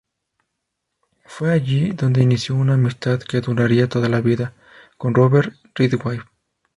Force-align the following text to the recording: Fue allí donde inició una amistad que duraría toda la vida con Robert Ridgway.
Fue 1.25 1.53
allí 1.53 1.91
donde 1.91 2.23
inició 2.23 2.55
una 2.55 2.73
amistad 2.73 3.19
que 3.21 3.39
duraría 3.39 3.87
toda 3.87 4.09
la 4.09 4.19
vida 4.19 4.51
con 4.97 5.13
Robert 5.13 5.53
Ridgway. 5.75 6.21